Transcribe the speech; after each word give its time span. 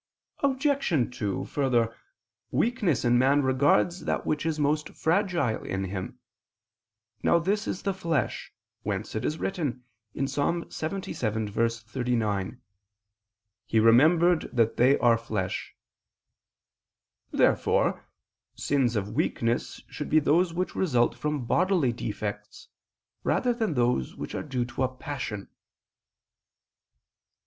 Obj. 0.39 1.15
2: 1.19 1.45
Further, 1.45 1.95
weakness 2.49 3.05
in 3.05 3.19
man 3.19 3.43
regards 3.43 4.05
that 4.05 4.25
which 4.25 4.47
is 4.47 4.59
most 4.59 4.89
fragile 4.95 5.63
in 5.63 5.83
him. 5.83 6.17
Now 7.21 7.37
this 7.37 7.67
is 7.67 7.83
the 7.83 7.93
flesh; 7.93 8.51
whence 8.81 9.13
it 9.13 9.23
is 9.23 9.37
written 9.37 9.83
(Ps. 10.15 10.35
77:39): 10.37 12.57
"He 13.67 13.79
remembered 13.79 14.49
that 14.51 14.77
they 14.77 14.97
are 14.97 15.19
flesh." 15.19 15.75
Therefore 17.29 18.03
sins 18.55 18.95
of 18.95 19.11
weakness 19.13 19.81
should 19.87 20.09
be 20.09 20.17
those 20.19 20.51
which 20.51 20.73
result 20.73 21.13
from 21.13 21.45
bodily 21.45 21.93
defects, 21.93 22.69
rather 23.23 23.53
than 23.53 23.75
those 23.75 24.15
which 24.15 24.33
are 24.33 24.41
due 24.41 24.65
to 24.65 24.81
a 24.81 24.89
passion. 24.91 25.47